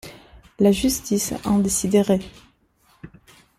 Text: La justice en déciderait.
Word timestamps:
La 0.59 0.71
justice 0.71 1.35
en 1.45 1.59
déciderait. 1.59 2.21